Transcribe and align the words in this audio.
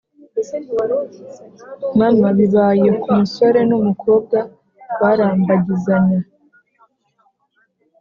mama 1.99 2.29
bibaye 2.37 2.87
ku 3.01 3.07
musore 3.19 3.59
n’umukobwa 3.69 4.37
barambagizanya 4.99 6.19